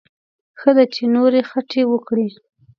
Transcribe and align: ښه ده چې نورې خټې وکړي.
ښه 0.59 0.71
ده 0.77 0.85
چې 0.93 1.03
نورې 1.15 1.41
خټې 1.49 1.81
وکړي. 1.87 2.27